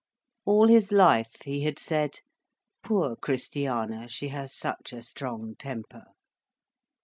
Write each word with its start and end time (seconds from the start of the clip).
All 0.47 0.67
his 0.67 0.91
life, 0.91 1.35
he 1.45 1.61
had 1.61 1.77
said: 1.77 2.21
"Poor 2.81 3.15
Christiana, 3.15 4.09
she 4.09 4.29
has 4.29 4.51
such 4.51 4.93
a 4.93 5.03
strong 5.03 5.53
temper." 5.59 6.05